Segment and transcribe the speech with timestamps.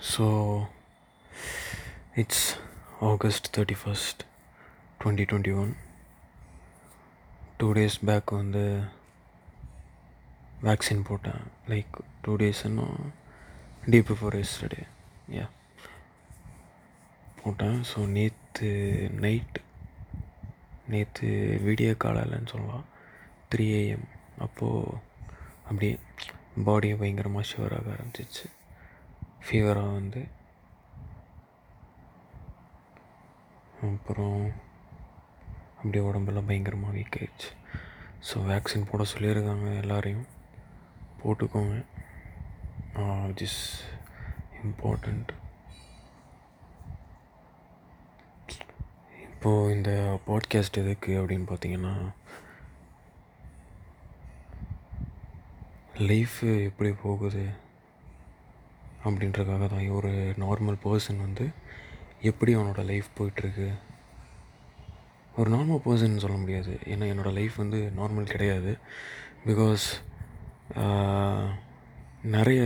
[0.00, 0.26] So
[2.22, 2.46] it's
[3.10, 4.20] August thirty first
[5.00, 5.72] twenty twenty one
[7.60, 8.64] two days back வந்து
[10.66, 11.42] vaccine போட்டேன்
[11.72, 12.86] like two டேஸ்ன்னா
[13.92, 14.82] day before yesterday
[15.36, 15.46] யா
[17.42, 17.78] போட்டேன்.
[17.90, 18.70] So நேற்று
[19.24, 19.58] night
[20.94, 21.28] நேற்று
[21.66, 22.86] video காலையிலன்னு சொல்லலாம்.
[23.52, 24.06] த்ரீ ஏஎம்
[24.46, 25.00] அப்போது
[25.68, 25.98] அப்படியே
[26.66, 28.46] பாடியை பயங்கரமாக ஷிவர் ஆரம்பிச்சிச்சு.
[29.44, 30.28] ஃபீவராக வந்து.
[33.82, 34.52] அப்புறம்
[35.76, 37.50] அப்படியே உடம்பெல்லாம் பயங்கரமாக வீக் ஆயிடுச்சு.
[38.28, 40.26] ஸோ வேக்சின் போட சொல்லியிருக்காங்க எல்லாரையும்.
[41.24, 41.84] போட்டுக்கோங்க.
[42.94, 43.82] விச் இஸ்
[44.62, 45.28] இம்பார்ட்டண்ட்
[49.22, 52.12] இப்போது இந்த பாட்காஸ்ட் எதுக்கு அப்படின்னு பார்த்தீங்கன்னா
[55.94, 57.66] லைஃப் எப்படி போகுது?
[59.08, 59.88] அப்படின்றக்காக தான்.
[59.98, 60.12] ஒரு
[60.44, 61.44] நார்மல் பர்சன் வந்து
[62.30, 63.68] எப்படி அவனோட லைஃப் போயிட்டுருக்கு?
[65.36, 66.72] ஒரு நார்மல் பர்சன் சொல்ல முடியாது.
[66.92, 68.72] ஏன்னா என்னோடய லைஃப் வந்து நார்மல் கிடையாது.
[69.46, 69.86] பிகாஸ்
[72.36, 72.62] நிறைய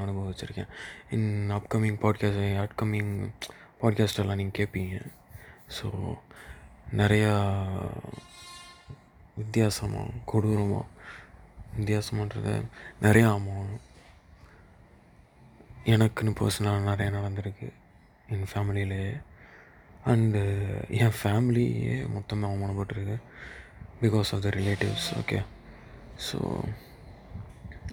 [0.00, 0.72] அனுபவிச்சிருக்கேன்.
[1.10, 3.12] இன் அப்கமிங் பாட்காஸ்ட் அப்கமிங்
[3.80, 4.96] பாட்காஸ்டெல்லாம் நீங்கள் கேட்பீங்க
[5.76, 5.88] ஸோ
[7.00, 7.32] நிறையா
[9.36, 10.84] வித்தியாசமாக கொடூரமாக
[11.78, 12.50] வித்தியாசமான்றத
[13.02, 13.72] நிறையா ஆமாம்
[15.92, 17.68] எனக்குன்னு பர்சனலாக நிறையா நடந்திருக்கு.
[18.34, 19.10] என் ஃபேமிலியிலேயே
[20.12, 20.40] அண்டு
[21.02, 23.16] என் ஃபேமிலியே மொத்தமாக அவமானப்பட்டிருக்கு.
[24.02, 25.38] Because of the relatives okay
[26.28, 26.38] so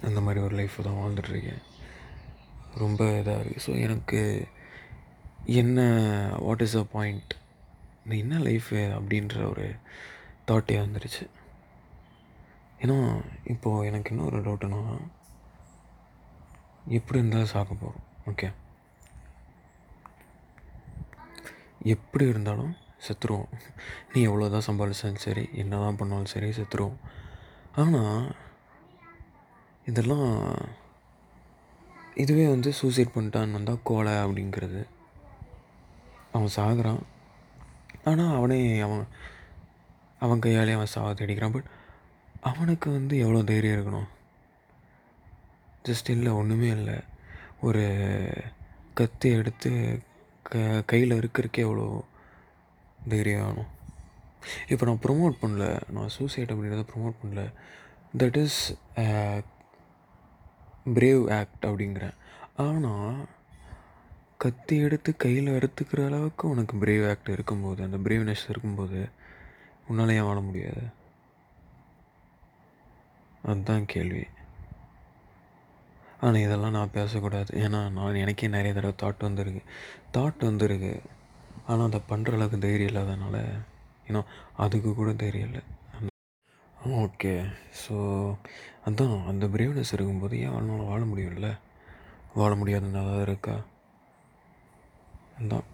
[0.08, 1.62] அந்த மாதிரி ஒரு லைஃப் தான் வாழ்ந்துட்டுருக்கேன்.
[2.82, 4.20] ரொம்ப இதாக இருக்குது ஸோ எனக்கு
[5.60, 5.80] என்ன
[6.46, 7.32] வாட் இஸ் அ பாயிண்ட்
[8.04, 9.66] இந்த என்ன லைஃபு அப்படின்ற ஒரு
[10.48, 11.24] தாட்டே வந்துருச்சு.
[12.82, 12.96] ஏன்னா
[13.52, 14.56] இப்போது எனக்கு இன்னொரு ஒரு
[16.98, 18.48] எப்படி இருந்தாலும் சாக்க போகிறோம் ஓகே
[21.94, 22.72] எப்படி இருந்தாலும்
[23.06, 23.50] செத்துருவோம்.
[24.12, 26.98] நீ எவ்வளோ தான் சம்பாதிச்சாலும் சரி என்ன தான் பண்ணாலும் சரி செத்துருவோம்.
[27.82, 28.34] ஆனால்
[29.84, 30.30] இதெல்லாம்
[32.14, 34.82] இதுவே வந்து சூசைட் பண்ணிட்டான்னு வந்தால் கோலை அப்படிங்கிறது.
[36.32, 37.02] அவன் சாகுறான்.
[38.04, 39.04] ஆனால் அவனே அவன்
[40.18, 41.54] அவன் கையாலே அவன் சாக தேடிக்கிறான்.
[41.56, 41.70] பட்
[42.40, 44.08] அவனுக்கு வந்து எவ்வளோ தைரியம் இருக்கணும்?
[45.88, 46.96] ஜஸ்ட் இல்லை ஒன்றுமே இல்லை.
[47.66, 47.84] ஒரு
[48.98, 49.70] கத்தி எடுத்து
[50.48, 51.86] க கையில் இருக்கிறதுக்கே எவ்வளோ
[53.12, 53.70] தைரியம் வேணும்
[54.72, 55.66] இப்போ நான் ப்ரொமோட் பண்ணல.
[55.96, 57.42] நான் சூசைட் அப்படின்றத ப்ரொமோட் பண்ணல.
[58.20, 58.60] தட் இஸ்
[60.96, 62.16] பிரேவ் ஆக்ட் அப்படிங்கிறேன்.
[62.66, 63.20] ஆனால்
[64.44, 69.00] கத்தி எடுத்து கையில் அறுத்துக்கிற அளவுக்கு உனக்கு பிரேவ் ஆக்ட் இருக்கும்போது அந்த பிரேவ்னஸ் இருக்கும்போது
[69.88, 70.84] உன்னால் ஏன் வாழ முடியாது?
[73.50, 74.24] அதுதான் கேள்வி.
[76.24, 77.50] ஆனால் இதெல்லாம் நான் பேசக்கூடாது.
[77.64, 79.62] ஏன்னா நான் எனக்கே நிறைய தடவை தாட் வந்திருக்கு.
[80.12, 80.92] தாட் வந்திருக்கு.
[81.66, 83.36] ஆனால் அதை பண்ணுற அளவுக்கு தைரியம் இல்லாதனால
[84.08, 84.20] ஏன்னா
[84.56, 85.62] அதுக்கு கூட தைரியம் இல்லை.
[87.02, 87.34] ஓகே.
[87.82, 87.96] ஸோ
[88.84, 91.50] அதுதான் அந்த பிரேவ்னஸ் இருக்கும்போது ஏன் அவனால் வாழ முடியும்ல?
[92.34, 93.54] வாழ முடியாதுன்னு அதாவது இருக்கா?
[95.36, 95.66] அதுதான்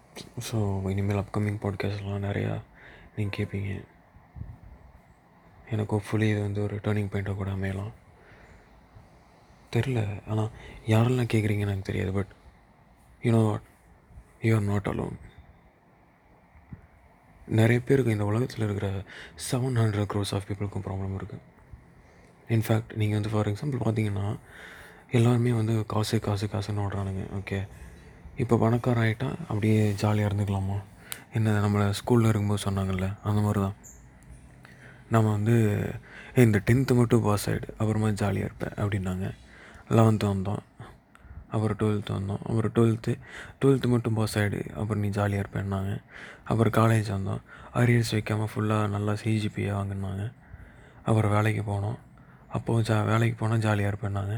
[0.51, 0.57] ஸோ
[0.89, 2.53] இனிமேல் அப்கமிங் பாட்காஸ்ட்லாம் நிறையா
[3.15, 3.71] நீங்கள் கேட்பீங்க
[5.69, 7.91] எனக்கு ஃபுல்லி இது வந்து ஒரு டேர்னிங் பாயிண்ட்டாக கூட அமையலாம்.
[9.75, 10.49] தெரில ஆனால்
[10.87, 12.31] யாரெல்லாம் கேட்குறீங்கன்னு எனக்கு தெரியாது but
[13.23, 13.67] you know what
[14.47, 15.17] you are not alone
[17.59, 18.89] நிறைய பேருக்கு இந்த உலகத்தில் இருக்கிற
[19.49, 21.47] செவன் ஹண்ட்ரட் க்ரோஸ் ஆஃப் பீப்புளுக்கும் ப்ராப்ளம் இருக்குது
[22.49, 24.27] இன்ஃபேக்ட் நீங்கள் வந்து ஃபார் எக்ஸாம்பிள் பார்த்தீங்கன்னா
[25.17, 27.59] எல்லாருமே வந்து காசு காசு காசுன்னு ஓடுறானுங்க ஓகே
[28.37, 30.77] இப்போ பணக்காரம் ஆகிட்டா அப்படியே ஜாலியாக இருந்துக்கலாமா?
[31.33, 33.77] என்ன நம்மளை ஸ்கூலில் இருக்கும்போது சொன்னாங்கல்ல அந்த மாதிரி தான்
[35.09, 35.55] நம்ம வந்து
[36.35, 39.27] இந்த டென்த்து மட்டும் பாஸ் ஆகிடு அப்புறமா ஜாலியாக இருப்பேன் அப்படின்னாங்க.
[39.97, 40.61] லெவன்த்து வந்தோம்.
[41.53, 42.41] அப்புறம் டுவெல்த்து வந்தோம்.
[42.49, 43.13] அப்புறம் டுவெல்த்து
[43.61, 45.93] டுவெல்த்து மட்டும் பாஸ் ஆகிடு அப்புறம் நீ ஜாலியாக இருப்பேன்னாங்க
[46.49, 47.41] அப்புறம் காலேஜ் வந்தோம்.
[47.79, 50.23] அரியர்ஸ் வைக்காமல் ஃபுல்லாக நல்லா சிஜிபியை வாங்கினாங்க.
[51.07, 51.99] அப்புறம் வேலைக்கு போனோம்.
[52.55, 54.35] அப்போது ஜா வேலைக்கு போனால் ஜாலியாக இருப்பேன்னாங்க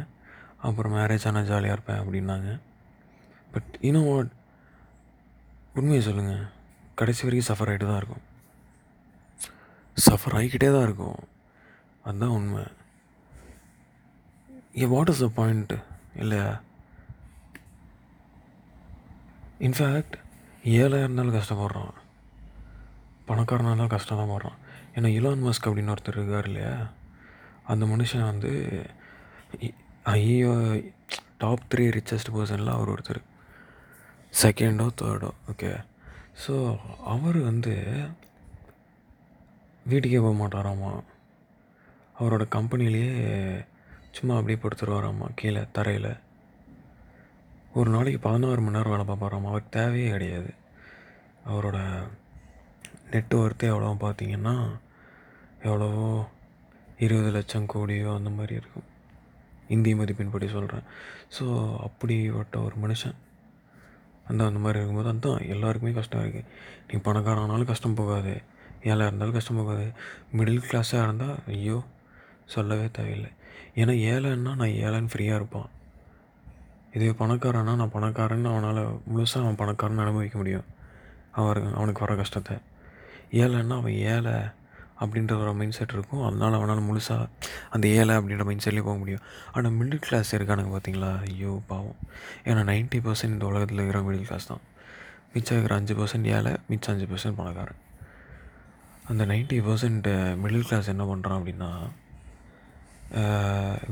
[0.68, 2.50] அப்புறம் மேரேஜ் ஆனால் ஜாலியாக இருப்பேன் அப்படின்னாங்க.
[3.54, 4.32] பட் இன்னும் வாட்
[5.80, 6.44] உண்மையை சொல்லுங்கள்
[7.00, 8.24] கடைசி வரைக்கும் சஃபர் ஆகிட்டு தான் இருக்கும்.
[9.98, 11.20] சஃபர் ஆகிக்கிட்டே தான் இருக்கும்.
[12.08, 12.64] அதுதான் உண்மை.
[14.82, 15.78] ஏ வாட் இஸ் த பாயிண்ட்டு
[16.16, 16.48] இல்லையா
[19.60, 20.16] இன்ஃபேக்ட்
[20.78, 21.94] ஏழையாக இருந்தாலும் கஷ்டப்படுறான்
[23.28, 24.58] பணக்காரனாக இருந்தாலும் கஷ்டம் தான் படுறான்
[24.96, 26.74] ஏன்னா இலான் மஸ்க் அப்படின்னு ஒருத்தர் இருக்கார் இல்லையா?
[27.72, 28.52] அந்த மனுஷன் வந்து
[30.14, 30.54] ஐயோ
[31.38, 33.22] டாப் த்ரீ ரிச்சஸ்ட் பர்சனில் அவர் ஒருத்தர்.
[34.34, 35.72] செகண்டோ தேர்டோ ஓகே
[36.44, 36.54] ஸோ
[37.14, 37.74] அவர் வந்து
[39.86, 40.92] வீட்டுக்கே போக மாட்டாராமா?
[42.20, 43.14] அவரோட கம்பெனிலேயே
[44.18, 46.12] சும்மா அப்படியே படுத்துருவாராம்மா கீழே தரையில்.
[47.74, 49.48] ஒரு நாளைக்கு பதினாறு மணி நேரம் வேலை பார்ப்பாராம்?
[49.50, 50.52] அவருக்கு தேவையே கிடையாது.
[51.52, 51.78] அவரோட
[53.14, 54.56] நெட் ஒர்த்து எவ்வளோ பார்த்தீங்கன்னா
[55.68, 56.08] எவ்வளவோ
[56.98, 58.88] இருபது லட்சம் கோடியோ அந்த மாதிரி இருக்கும்.
[59.68, 60.88] இந்திய மதிப்பின்படி சொல்கிறேன்
[61.36, 61.46] ஸோ
[61.88, 63.18] அப்படிப்பட்ட ஒரு மனுஷன்.
[64.28, 66.50] அந்த அந்த மாதிரி இருக்கும்போது அந்த எல்லாருக்குமே கஷ்டம் இருக்குது
[66.88, 68.34] நீ பணக்காரனாலும் கஷ்டம் போகாது.
[68.90, 69.88] ஏழை இருந்தாலும் கஷ்டம் போகாது.
[70.38, 71.78] மிடில் கிளாஸாக இருந்தால் ஐயோ
[72.46, 73.32] சொல்லவே தேவையில்லை.
[73.82, 75.70] ஏன்னா ஏழைன்னா நான் ஏழைன்னு ஃப்ரீயாக இருப்பான்.
[76.98, 80.68] இதே பணக்காரன்னா நான் பணக்காரன்னு அவனால் முழுசாக அவன் பணக்காரன்னு அனுபவிக்க முடியும்.
[81.42, 82.56] அவருக்கு அவனுக்கு வர கஷ்டத்தை.
[83.44, 84.36] ஏழைன்னா அவன் ஏழை
[85.04, 86.24] அப்படின்ற ஒரு மைண்ட் செட் இருக்கும்.
[86.26, 87.24] அதனால் அவனால் முழுசாக
[87.76, 89.24] அந்த ஏழை அப்படின்ற மைண்ட் செட்லேயே போக முடியும்.
[89.54, 91.98] ஆனால் மிடில் கிளாஸ் இருக்கானுங்க பார்த்தீங்களா ஐயோ பாவம்.
[92.50, 94.64] ஏன்னா நைன்ட்டி பர்சன்ட் இந்த உலகத்தில் இருக்கிற மிடில் கிளாஸ் தான்.
[95.34, 97.82] மிச்சம் இருக்கிற அஞ்சு பர்சன்ட் ஏழை மிச்சம் அஞ்சு பர்சன்ட் பணக்காரன்.
[99.12, 100.10] அந்த நைன்ட்டி பர்சன்ட்
[100.44, 101.72] மிடில் கிளாஸ் என்ன பண்ணுறான் அப்படின்னா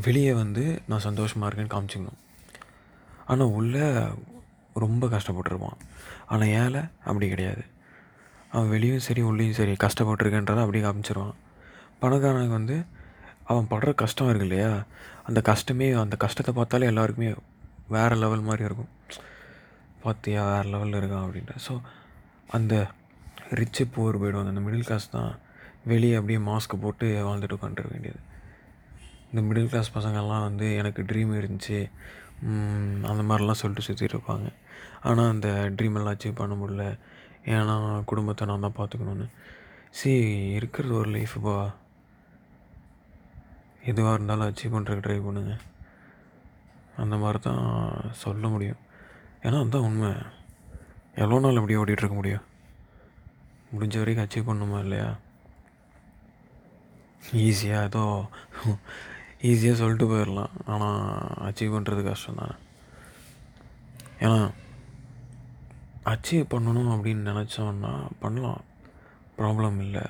[0.05, 2.19] வெளியே வந்து நான் சந்தோஷமாக இருக்கேன்னு காமிச்சிக்கணும்.
[3.31, 3.85] ஆனால் உள்ளே
[4.83, 5.79] ரொம்ப கஷ்டப்பட்டுருப்பான்.
[6.31, 7.63] ஆனால் ஏழை அப்படி கிடையாது.
[8.53, 11.35] அவன் வெளியும் சரி உள்ளேயும் சரி கஷ்டப்பட்டுருக்கேன்றதை அப்படியே காமிச்சிருவான்.
[12.01, 12.77] பணக்காரனுக்கு வந்து
[13.51, 14.71] அவன் படுற கஷ்டம் இருக்கு இல்லையா?
[15.27, 17.29] அந்த கஷ்டமே அந்த கஷ்டத்தை பார்த்தாலே எல்லாருக்குமே
[17.95, 18.91] வேறு லெவல் மாதிரி இருக்கும்.
[20.03, 21.55] பார்த்தியா வேறு லெவலில் இருக்கான் அப்படின்ட்டு.
[21.67, 21.73] ஸோ
[22.57, 22.73] அந்த
[23.59, 24.51] ரிச்சு போர் போயிடுவாங்க.
[24.53, 25.31] அந்த மிடில் கிளாஸ் தான்
[25.91, 28.21] வெளியே அப்படியே மாஸ்க் போட்டு வாழ்ந்துட்டு உட்காந்துருக்க வேண்டியது.
[29.31, 31.79] இந்த மிடில் கிளாஸ் பசங்கள்லாம் வந்து எனக்கு ட்ரீம் இருந்துச்சு.
[33.09, 34.47] அந்த மாதிரிலாம் சொல்லிட்டு சுற்றிட்டு இருப்பாங்க.
[35.09, 36.85] ஆனால் அந்த ட்ரீம் எல்லாம் அச்சீவ் பண்ண முடியல.
[37.53, 37.75] ஏன்னா
[38.09, 39.27] குடும்பத்தை நான் தான் பார்த்துக்கணுன்னு
[39.99, 40.11] சி
[40.57, 41.55] இருக்கிறது ஒரு லைஃபுப்பா
[43.91, 45.63] எதுவாக இருந்தாலும் அச்சீவ் பண்ணுறதுக்கு ட்ரை பண்ணுங்கள்
[47.03, 47.65] அந்த மாதிரி தான்
[48.23, 48.81] சொல்ல முடியும்.
[49.45, 50.11] ஏன்னா அதுதான் உண்மை.
[51.21, 52.45] எவ்வளோ நாள் எப்படி ஓடிட்டுருக்க முடியும்?
[53.73, 55.09] முடிஞ்ச வரைக்கும் அச்சீவ் பண்ணுமா இல்லையா?
[57.45, 58.03] ஈஸியாக ஏதோ
[59.49, 60.99] ஈஸியாக சொல்லிட்டு போயிடலாம் ஆனால்
[61.47, 62.55] அச்சீவ் பண்ணுறது கஷ்டம் தானே
[64.25, 64.39] ஏன்னா
[66.11, 67.91] அச்சீவ் பண்ணணும் அப்படின்னு நினச்சோன்னா
[68.21, 68.61] பண்ணலாம்.
[69.37, 70.03] ப்ராப்ளம் இல்லை.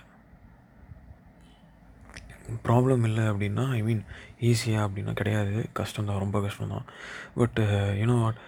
[2.65, 4.03] ப்ராப்ளம் இல்லை அப்படின்னா ஐ மீன்
[4.49, 5.55] ஈஸியாக அப்படின்னா கிடையாது.
[5.79, 6.87] கஷ்டம் தான் ரொம்ப கஷ்டம் தான்
[7.39, 7.63] பட்டு
[8.01, 8.39] யூனோ வாட்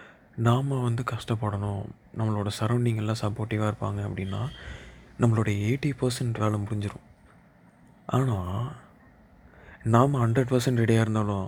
[0.47, 1.83] நாம் வந்து கஷ்டப்படணும்.
[2.19, 4.41] நம்மளோட சரௌண்டிங்கெல்லாம் சப்போர்ட்டிவாக இருப்பாங்க அப்படின்னா
[5.21, 7.07] நம்மளோட எயிட்டி பர்சன்ட் வேலை முடிஞ்சிடும்
[8.15, 8.63] ஆனால்
[9.91, 11.47] நாம் ஹண்ட்ரட் பர்சன்ட் ரெடியாக இருந்தாலும்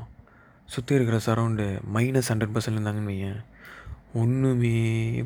[0.66, 3.40] சுற்றி இருக்கிற சரௌண்டு மைனஸ் ஹண்ட்ரட் பர்சன்ட் இருந்தாங்கன்னு வையேன்
[4.14, 4.72] ஒன்றுமே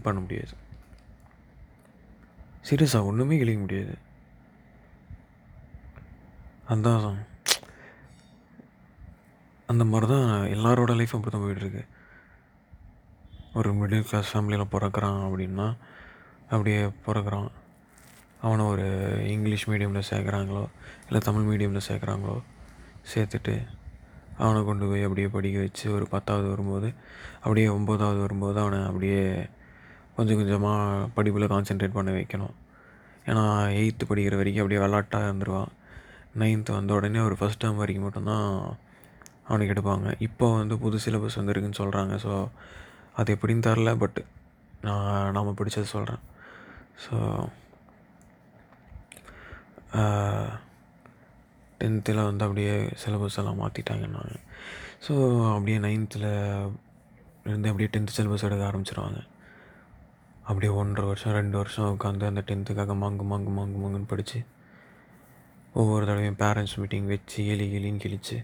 [0.05, 0.53] பண்ண முடியாது.
[2.69, 3.95] சீரியஸாக ஒன்றுமே கிழிக்க முடியாது.
[6.73, 7.25] அதான்
[9.65, 11.83] அந்த மாதிரி தான் எல்லாரோட லைஃப் அப்படி தான் போயிட்டுருக்கு.
[13.53, 15.67] ஒரு மிடில் கிளாஸ் ஃபேமிலியில் பிறக்கிறான் அப்படின்னா
[16.49, 17.49] அப்படியே பிறக்கிறான்.
[18.41, 18.87] அவனை ஒரு
[19.27, 20.67] இங்கிலீஷ் மீடியமில் சேர்க்குறாங்களோ
[21.05, 22.37] இல்லை தமிழ் மீடியமில் சேர்க்குறாங்களோ
[23.13, 23.55] சேர்த்துட்டு
[24.43, 26.89] அவனை கொண்டு போய் அப்படியே படிக்க வச்சு ஒரு பத்தாவது வரும்போது
[27.43, 29.23] அப்படியே ஒம்போதாவது வரும்போது அவனை அப்படியே
[30.17, 32.55] கொஞ்சம் கொஞ்சமாக படிப்பில் கான்சென்ட்ரேட் பண்ண வைக்கணும்.
[33.29, 33.43] ஏன்னா
[33.79, 35.71] எயித்து படிக்கிற வரைக்கும் அப்படியே விளாட்டாக இருந்துருவான்.
[36.41, 38.47] நைன்த்து வந்த உடனே ஒரு ஃபஸ்ட் டேர்ம் வரைக்கும் மட்டும்தான்
[39.49, 40.07] அவனுக்கு எடுப்பாங்க.
[40.27, 42.33] இப்போ வந்து புது சிலபஸ் வந்துருக்குன்னு சொல்கிறாங்க ஸோ
[43.19, 44.19] அது எப்படின்னு தெரில பட்
[44.87, 46.23] நான் நாம் பிடிச்சது சொல்கிறேன்
[47.05, 47.15] ஸோ
[51.81, 54.35] டென்த்தில் வந்து அப்படியே சிலபஸ் எல்லாம் மாற்றிட்டாங்கன்னாங்க
[55.05, 55.13] ஸோ
[55.55, 56.29] அப்படியே நைன்த்தில்
[57.49, 59.19] இருந்து அப்படியே டென்த்து சிலபஸ் எடுக்க ஆரம்பிச்சிருவாங்க.
[60.47, 64.39] அப்படியே ஒன்றரை வருஷம் ரெண்டு வருஷம் உட்காந்து அந்த டென்த்துக்காக மாங்கு மாங்கு மாங்கு மாங்குன்னு படித்து
[65.79, 68.37] ஒவ்வொரு தடவையும் பேரண்ட்ஸ் மீட்டிங் வச்சு எலி எலின்னு கிழிச்சு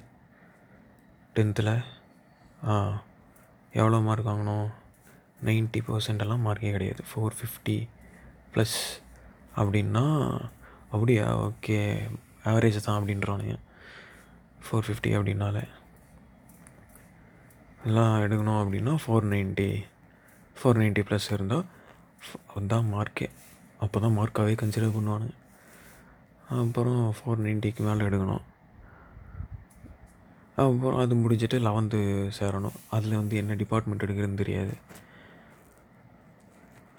[1.36, 1.74] டென்த்தில்
[2.70, 2.74] ஆ
[3.74, 4.68] எவ்வளோ மார்க் வாங்கணும்?
[5.48, 7.02] நைன்ட்டி பர்சன்டெல்லாம் மார்க்கே கிடையாது.
[7.10, 7.78] ஃபோர் ஃபிஃப்டி
[8.54, 8.78] ப்ளஸ்
[9.60, 10.06] அப்படின்னா
[10.94, 11.26] அப்படியா?
[11.48, 11.80] ஓகே
[12.50, 13.56] ஆவரேஜ் தான் அப்படின்றானுங்க
[14.66, 15.64] ஃபோர் ஃபிஃப்டி அப்படின்னாலே.
[17.88, 19.70] எல்லாம் எடுக்கணும் அப்படின்னா four ninety
[20.60, 21.66] four ninety plus இருந்தால்
[22.54, 23.28] அதுதான் மார்க்கே
[23.84, 25.36] அப்போ தான் மார்க்காகவே கன்சிடர் பண்ணுவானுங்க.
[26.62, 28.44] அப்புறம் ஃபோர் நைன்ட்டிக்கு மேலே எடுக்கணும்.
[30.64, 32.00] அப்புறம் அது முடிஞ்சிட்டு லெவன்த்து
[32.40, 32.78] சேரணும்.
[32.96, 34.76] அதில் வந்து என்ன டிபார்ட்மெண்ட் எடுக்கிறதுன்னு தெரியாது.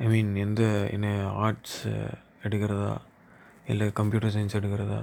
[0.05, 0.62] ஐ மீன் எந்த
[0.95, 1.09] என்ன
[1.45, 1.79] ஆர்ட்ஸ்
[2.47, 2.95] எடுக்கிறதா?
[3.73, 5.00] இல்லை கம்ப்யூட்டர் சயின்ஸ் எடுக்கிறதா?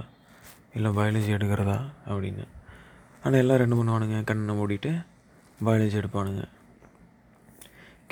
[0.76, 1.78] இல்லை பயாலஜி எடுக்கிறதா
[2.10, 2.44] அப்படின்னு.
[3.24, 4.90] ஆனால் எல்லாம் ரெண்டு பண்ணுவானுங்க கண்ணை மூடிட்டு
[5.66, 6.42] பயாலஜி எடுப்பானுங்க.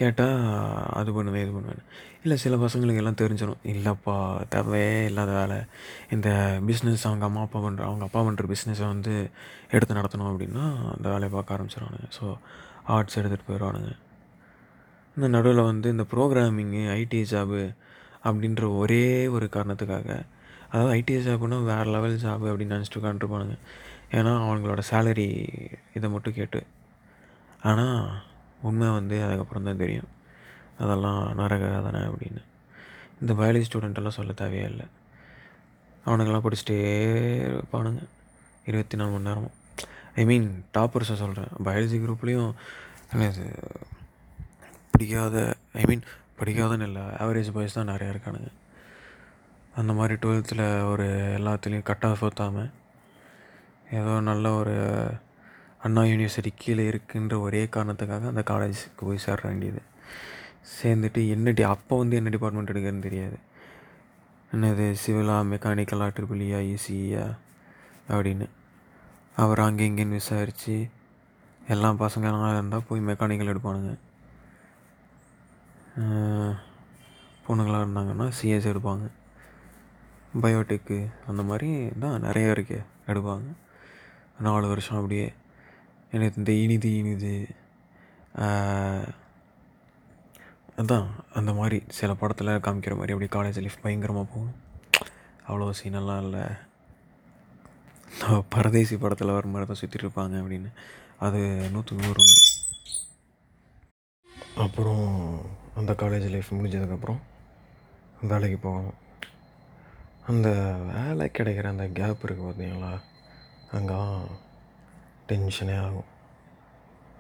[0.01, 0.37] கேட்டால்
[0.99, 1.83] அது பண்ணுவேன் இது பண்ணுவேன்.
[2.23, 4.15] இல்லை சில பசங்களுக்கு எல்லாம் தெரிஞ்சிடும் இல்லைப்பா
[4.55, 5.59] தேவையே இல்லாத வேலை.
[6.15, 6.29] இந்த
[6.69, 9.15] பிஸ்னஸ் அவங்க அம்மா அப்பா பண்ணுற அவங்க அப்பா பண்ணுற பிஸ்னஸை வந்து
[9.75, 10.65] எடுத்து நடத்தணும் அப்படின்னா
[10.95, 12.27] அந்த வேலையை பார்க்க ஆரம்பிச்சிடுவானுங்க ஸோ
[12.95, 13.91] ஆர்ட்ஸ் எடுத்துகிட்டு போயிடுவானுங்க.
[15.17, 17.63] இந்த நடுவில் வந்து இந்த ப்ரோக்ராமிங்கு ஐடி ஜாபு
[18.29, 19.05] அப்படின்ற ஒரே
[19.37, 20.09] ஒரு காரணத்துக்காக
[20.73, 23.57] அதாவது ஐடிஎஸ் ஜாப்னா வேறு லெவல் ஜாப் அப்படின்னு நினச்சிட்டு உட்காந்துருப்பானுங்க
[24.17, 25.29] ஏன்னா அவங்களோட சேலரி
[25.97, 26.61] இதை மட்டும் கேட்டு.
[27.71, 27.99] ஆனால்
[28.69, 30.11] உண்மை வந்து அதுக்கப்புறம் தான் தெரியும்.
[30.83, 32.43] அதெல்லாம் நரக தானே அப்படின்னு.
[33.21, 34.87] இந்த பயாலஜி ஸ்டூடெண்ட்டெல்லாம் சொல்ல தேவையே இல்லை.
[36.07, 36.79] அவனுங்கெல்லாம் படிச்சுட்டே
[37.51, 38.03] இருப்பானுங்க.
[38.71, 39.57] இருபத்தி நாலு மணி நேரமும்.
[40.21, 42.53] ஐ மீன் டாப்பர்ஸை சொல்கிறேன் பயாலஜி குரூப்லேயும்
[44.95, 45.37] பிடிக்காத
[45.81, 46.03] ஐ மீன்
[46.41, 47.05] பிடிக்காதன்னு இல்லை.
[47.25, 48.51] ஆவரேஜ் பாய்ஸ் தான் நிறையா இருக்கானுங்க.
[49.81, 51.07] அந்த மாதிரி டுவெல்த்தில் ஒரு
[51.39, 52.71] எல்லாத்துலேயும் கட் ஆஃப் ஊற்றாமல்
[53.99, 54.75] ஏதோ நல்ல ஒரு
[55.87, 59.81] அண்ணா யூனிவர்சிட்டி கீழே இருக்குன்ற ஒரே காரணத்துக்காக அந்த காலேஜுக்கு போய் சேர வேண்டியது.
[60.75, 63.39] சேர்ந்துட்டு என்ன டி அப்போ வந்து என்ன டிபார்ட்மெண்ட் எடுக்கிறதுன்னு தெரியாது.
[64.55, 67.25] என்னது சிவிலா மெக்கானிக்கலா ட்ரிபிளியா இசிஇயா
[68.15, 68.47] அப்படின்னு.
[69.43, 70.77] அவர் அங்கே இங்கேன்னு விசாரித்து
[71.75, 73.93] எல்லா பசங்களாக இருந்தால் போய் மெக்கானிக்கல் எடுப்பானுங்க.
[77.47, 79.07] பொண்ணுங்களாக இருந்தாங்கன்னா சிஎஸ் எடுப்பாங்க.
[80.41, 80.99] பயோடெக்கு
[81.31, 81.71] அந்த மாதிரி
[82.03, 83.49] தான் நிறைய இருக்கு எடுப்பாங்க.
[84.47, 85.27] நாலு வருஷம் அப்படியே
[86.17, 87.35] எனக்கு இந்த இனிது இனிது
[88.45, 89.21] அதுதான்
[90.83, 91.09] அதான்
[91.39, 94.55] அந்த மாதிரி சில படத்தில் காமிக்கிற மாதிரி அப்படியே காலேஜ் லைஃப் பயங்கரமாக போகும்.
[95.49, 96.45] அவ்வளோ சீனெல்லாம் இல்லை.
[98.55, 100.71] பரதேசி படத்தில் வர மாதிரி தான் சுற்றிட்டு இருப்பாங்க அப்படின்னு.
[101.27, 101.41] அது
[101.75, 102.25] நூற்றுக்கு நூறு
[104.65, 105.07] அப்புறம்
[105.81, 107.21] அந்த காலேஜ் லைஃப் முடிஞ்சதுக்கப்புறம்
[108.31, 108.99] வேலைக்கு போகணும்.
[110.31, 110.49] அந்த
[110.91, 112.91] வேலை கிடைக்கிற அந்த கேப் இருக்குது பார்த்தீங்களா?
[113.77, 114.27] அங்கே தான்
[115.31, 116.11] டென்ஷனே ஆகும்.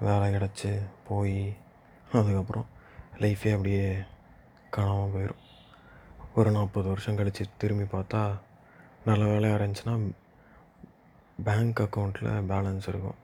[0.06, 0.70] வேலை கிடச்சி
[1.08, 1.36] போய்
[2.18, 2.68] அதுக்கப்புறம்
[3.22, 3.86] லைஃபே அப்படியே
[4.76, 5.42] காணாமல் போயிடும்
[6.38, 8.22] ஒரு நாற்பது வருஷம் கழித்து திரும்பி பார்த்தா
[9.08, 9.96] நல்ல வேலையாக இருந்துச்சுன்னா
[11.48, 13.18] பேங்க் அக்கௌண்ட்டில் பேலன்ஸ் இருக்கும்.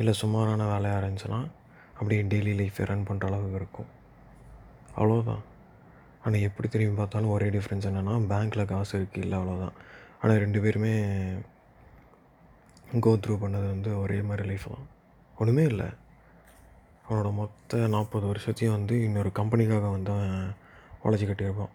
[0.00, 1.40] இல்லை சுமாரான வேலையாக இருந்துச்சுன்னா
[1.98, 3.90] அப்படியே டெய்லி லைஃப்பை ரன் பண்ணுற அளவுக்கு இருக்கும்.
[4.96, 5.42] அவ்வளோதான்
[6.24, 9.76] ஆனால் எப்படி திரும்பி பார்த்தாலும் ஒரே டிஃப்ரென்ஸ் என்னென்னா பேங்க்கில் காசு இருக்குது இல்லை அவ்வளோதான்
[10.20, 10.92] ஆனால் ரெண்டு பேருமே
[13.00, 14.86] கோ த்ரூ பண்ணது வந்து ஒரே மாதிரி லைஃப் தான்.
[15.36, 15.86] ஒன்றுமே இல்லை.
[17.08, 20.54] அவனோட மொத்த நாற்பது வருஷத்தையும் வந்து இன்னொரு கம்பெனிக்காக வந்து அவன்
[21.04, 21.72] உழைச்சி கட்டியிருப்பான்.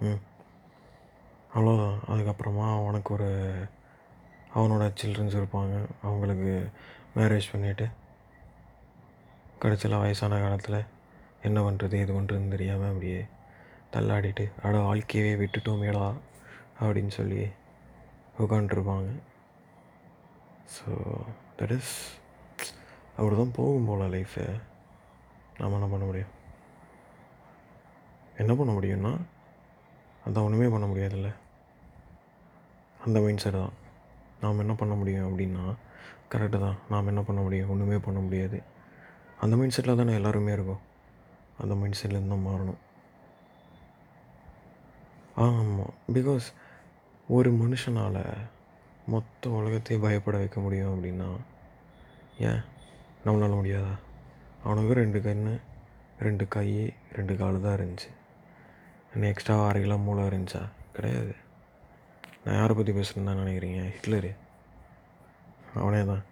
[0.00, 0.20] ம்.
[1.54, 3.28] அவ்வளோதான் அதுக்கப்புறமா அவனுக்கு ஒரு
[4.54, 5.74] அவனோட சில்ட்ரன்ஸ் இருப்பாங்க.
[6.02, 6.70] அவங்களுக்கு
[7.16, 7.90] மேரேஜ் பண்ணிவிட்டு
[9.58, 10.84] கடைசியில் வயசான காலத்தில்
[11.48, 13.20] என்ன பண்ணுறது எது பண்ணுறதுன்னு தெரியாமல் அப்படியே
[13.94, 16.06] தள்ளாடிட்டு அட வாழ்க்கையவே விட்டுட்டோமேடா
[16.80, 17.42] அப்படின்னு சொல்லி
[18.38, 19.10] உட்காண்ட்ருப்பாங்க
[20.74, 20.90] ஸோ
[21.58, 21.94] தட் இஸ்
[23.16, 24.44] அப்படி தான் போகும் போல் லைஃபு
[25.60, 26.30] நாம் என்ன பண்ண முடியும்.
[28.42, 29.10] என்ன பண்ண முடியும்னா
[30.26, 31.30] அதான் ஒன்றுமே பண்ண முடியாதுல்ல.
[33.04, 33.74] அந்த மைண்ட் செட் தான்.
[34.42, 35.64] நாம் என்ன பண்ண முடியும் அப்படின்னா
[36.32, 36.78] கரெக்டு தான்.
[36.92, 37.70] நாம் என்ன பண்ண முடியும்?
[37.74, 38.58] ஒன்றுமே பண்ண முடியாது.
[39.44, 40.80] அந்த மைண்ட் செட்டில் தானே எல்லாருமே இருக்கும்.
[41.60, 42.80] அந்த மைண்ட் செட்லேருந்து தான் மாறணும்.
[45.36, 46.46] ஆமாம் பிகாஸ்
[47.28, 48.22] ஒரு மனுஷனால்
[49.06, 51.28] மொத்த உலகத்தையும் பயப்பட வைக்க முடியும் அப்படின்னா
[52.38, 52.60] ஏன்?
[53.24, 53.94] நம்மளால முடியாதா?
[54.64, 55.60] அவனுக்கு ரெண்டு கண்
[56.18, 58.10] ரெண்டு கை ரெண்டு கால் தான் இருந்துச்சு.
[59.14, 60.62] இன்னும் எக்ஸ்ட்ரா அரை கிலோ மூளை இருந்துச்சா?
[60.92, 61.34] கிடையாது.
[62.44, 63.80] நான் யாரை பற்றி பேசுகிறேன்னு தான் நினைக்கிறீங்க?
[63.94, 64.36] ஹிட்லரு.
[65.74, 66.22] அவனே தான்.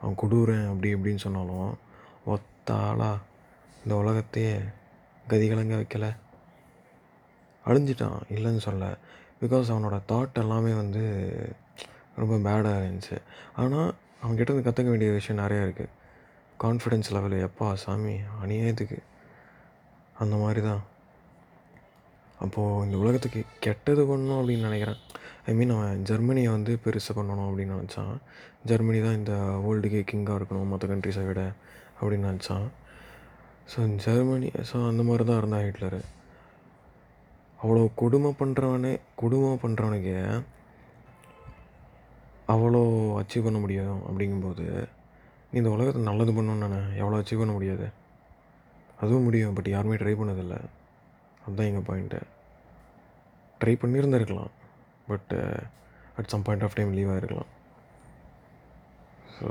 [0.00, 1.78] அவன் கொடூரன் அப்படி இப்படின்னு சொன்னாலும்
[2.26, 3.16] ஒத்தாளா
[3.84, 4.54] இந்த உலகத்தையே
[5.28, 6.06] கதிகலங்க வைக்கல.
[7.66, 8.84] அழிஞ்சிட்டான் இல்லைன்னு சொல்ல.
[9.40, 11.02] பிகாஸ் அவனோட தாட் எல்லாமே வந்து
[12.16, 13.16] ரொம்ப பேடாக இருந்துச்சு.
[13.56, 15.92] ஆனால் அவன்கிட்ட இருந்து கற்றுக்க வேண்டிய விஷயம் நிறையா இருக்குது
[16.64, 18.14] கான்ஃபிடென்ஸ் லெவலு எப்பா சாமி
[18.44, 18.98] அநியாயத்துக்கு.
[20.18, 20.82] அந்த மாதிரி தான்
[22.38, 25.00] அப்போது இந்த உலகத்துக்கு கெட்டது பண்ணணும் அப்படின்னு நினைக்கிறேன்.
[25.46, 28.14] ஐ மீன் அவன் ஜெர்மனியை வந்து பெருசு பண்ணணும் அப்படின்னு நினச்சான்.
[28.64, 29.32] ஜெர்மனி தான் இந்த
[29.64, 31.42] வேர்ல்டுக்கே கிங்காக இருக்கணும் மற்ற கண்ட்ரிஸை விட
[32.00, 32.66] அப்படின்னு நினச்சான்.
[33.72, 36.00] ஸோ ஜெர்மனி ஸோ அந்த மாதிரி தான் இருந்தான் ஹிட்லரு.
[37.62, 40.16] அவ்வளோ கொடுமை பண்ணுறவனே கொடுமை பண்ணுறவனுக்கு
[42.54, 42.80] அவ்வளோ
[43.20, 44.64] அச்சீவ் பண்ண முடியும் அப்படிங்கும்போது
[45.50, 47.86] நீ இந்த உலகத்தை நல்லது பண்ணணும்னு நான் எவ்வளோ அச்சீவ் பண்ண முடியாது?
[49.02, 50.58] அதுவும் முடியும் பட் யாருமே ட்ரை பண்ணதில்லை.
[51.44, 52.20] அதுதான் எங்கள் point
[53.62, 54.52] try பண்ணியிருந்திருக்கலாம்
[55.08, 55.38] but
[56.18, 57.50] at some point of time leave ஆகிருக்கலாம்
[59.36, 59.48] so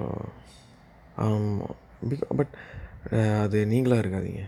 [2.39, 2.53] but
[3.43, 4.43] அது நீங்களாக இருக்காதீங்க.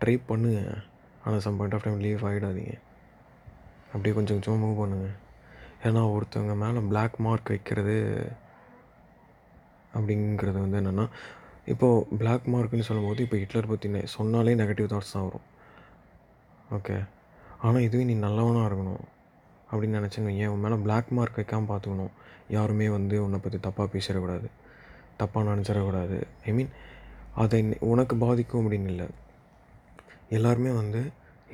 [0.00, 0.60] ட்ரை பண்ணுங்க.
[1.24, 2.74] ஆனால் some point of time leave ஆகிடாதீங்க
[3.92, 5.14] அப்படியே கொஞ்சம் கொஞ்சமாக மூவ் பண்ணுங்கள்
[5.86, 7.96] ஏன்னா ஒருத்தவங்க மேலே பிளாக் மார்க் வைக்கிறது
[9.94, 11.06] அப்படிங்கிறது வந்து என்னென்னா
[11.72, 15.46] இப்போது பிளாக் மார்க்குன்னு சொல்லும்போது இப்போ ஹிட்லர் பற்றி சொன்னாலே நெகட்டிவ் தாட்ஸ் தான் வரும்.
[16.76, 16.96] ஓகே
[17.62, 19.04] ஆனால் இதுவே நீ நல்லவனாக இருக்கணும்.
[19.70, 22.12] அப்படின்னு நினச்சேன்னு ஏன் உன் மேலே பிளாக் மார்க் வைக்காமல் பார்த்துக்கணும்
[22.48, 24.48] யாருமே வந்து உன்னை பற்றி தப்பாக பேசிடக்கூடாது.
[25.20, 26.18] தப்பாக நினச்சிடக்கூடாது.
[26.46, 26.70] ஐ மீன்
[27.42, 29.06] அதை உனக்கு பாதிக்கும் அப்படின்னு இல்லை.
[30.36, 31.00] எல்லாருமே வந்து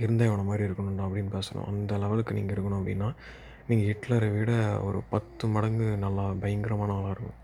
[0.02, 1.68] இருந்தால் இவனை மாதிரி இருக்கணும்டா அப்படின்னு பேசணும்.
[1.70, 3.08] அந்த லெவலுக்கு நீங்கள் இருக்கணும் அப்படின்னா
[3.68, 4.52] நீங்கள் ஹிட்லரை விட
[4.86, 7.38] ஒரு பத்து மடங்கு நல்லா பயங்கரமான ஆளாக இருக்கும்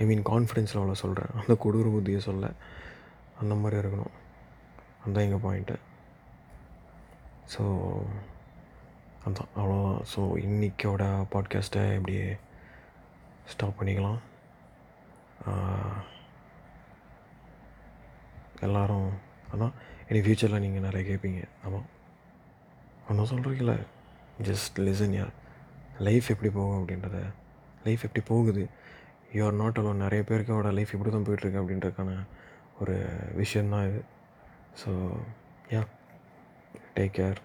[0.00, 2.50] ஐ மீன் கான்ஃபிடென்ஸ் லெவலில் சொல்கிறேன் அந்த கொடூர புத்தியை சொல்ல
[3.40, 4.14] அந்த மாதிரி இருக்கணும்.
[5.06, 5.76] அந்த எங்கள் பாயிண்ட்டு
[7.54, 7.64] ஸோ
[9.26, 9.50] அதான்.
[9.58, 12.26] அவ்வளோதான் ஸோ இன்றைக்கோட பாட்காஸ்ட்டை இப்படியே
[13.52, 14.20] ஸ்டாப் பண்ணிக்கலாம்.
[18.60, 19.10] எல்லாரும்
[19.52, 19.72] ஆனால்
[20.08, 21.86] இனி ஃப்யூச்சரில் நீங்கள் நிறைய கேட்பீங்க ஆமாம்
[23.08, 23.74] ஒன்றும் சொல்கிறீங்கள
[24.48, 25.34] ஜஸ்ட் லிசன் யார்
[25.98, 27.18] லைஃப் எப்படி போகும் அப்படின்றத.
[27.84, 28.68] லைஃப் எப்படி போகுது?
[29.34, 32.26] யூஆர் நாட் அலோன் நிறைய பேருக்கோட லைஃப் இப்படி தான் போயிட்டுருக்கு அப்படின்றதுக்கான
[32.80, 32.96] ஒரு
[33.34, 34.00] விஷயந்தான் இது.
[34.82, 34.90] ஸோ
[35.74, 35.82] யா
[36.96, 37.38] டேக் கேர்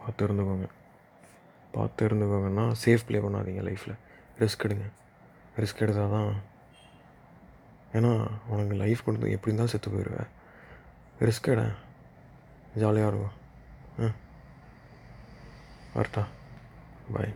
[0.00, 0.68] பார்த்து இருந்துக்கோங்க.
[1.72, 3.96] பார்த்து இருந்துக்கோங்கன்னா சேஃப் ப்ளே பண்ணாதீங்க லைஃப்பில்
[4.40, 4.86] ரிஸ்க் எடுங்க.
[5.56, 6.30] ரிஸ்க் எடுத்தால் தான்
[7.92, 10.28] ஏன்னா உனக்கு லைஃப் கொண்டு எப்படி இருந்தாலும் செத்து போயிடுவேன்
[11.20, 11.74] ரிஸ்க் எட.
[12.74, 13.32] ஜாலியாக இருக்கும்.
[13.98, 14.14] ம்.
[15.94, 16.26] வரட்டா.
[17.12, 17.34] பாய்